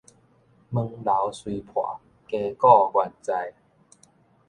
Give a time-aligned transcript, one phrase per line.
[0.71, 3.53] 門樓雖破，更鼓原在